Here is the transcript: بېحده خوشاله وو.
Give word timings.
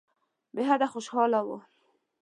بېحده 0.55 0.85
خوشاله 0.93 1.39
وو. 1.47 1.57